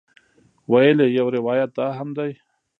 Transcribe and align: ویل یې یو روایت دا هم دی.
ویل 0.71 0.97
یې 1.03 1.07
یو 1.17 1.27
روایت 1.37 1.69
دا 1.77 1.87
هم 1.97 2.09
دی. 2.17 2.31